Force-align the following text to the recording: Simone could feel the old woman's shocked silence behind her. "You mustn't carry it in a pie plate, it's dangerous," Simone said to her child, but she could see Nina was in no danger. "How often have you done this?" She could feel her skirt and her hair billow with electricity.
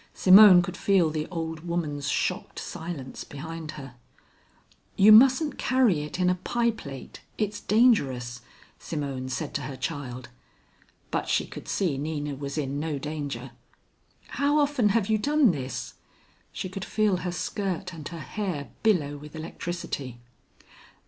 Simone 0.15 0.63
could 0.63 0.75
feel 0.75 1.11
the 1.11 1.27
old 1.29 1.59
woman's 1.59 2.09
shocked 2.09 2.57
silence 2.57 3.23
behind 3.23 3.73
her. 3.73 3.93
"You 4.95 5.11
mustn't 5.11 5.59
carry 5.59 6.01
it 6.01 6.19
in 6.19 6.27
a 6.27 6.33
pie 6.43 6.71
plate, 6.71 7.21
it's 7.37 7.59
dangerous," 7.59 8.41
Simone 8.79 9.29
said 9.29 9.53
to 9.53 9.61
her 9.61 9.75
child, 9.75 10.29
but 11.11 11.29
she 11.29 11.45
could 11.45 11.67
see 11.67 11.99
Nina 11.99 12.33
was 12.33 12.57
in 12.57 12.79
no 12.79 12.97
danger. 12.97 13.51
"How 14.29 14.57
often 14.57 14.89
have 14.89 15.07
you 15.07 15.19
done 15.19 15.51
this?" 15.51 15.93
She 16.51 16.67
could 16.67 16.83
feel 16.83 17.17
her 17.17 17.31
skirt 17.31 17.93
and 17.93 18.07
her 18.07 18.21
hair 18.21 18.71
billow 18.81 19.17
with 19.17 19.35
electricity. 19.35 20.17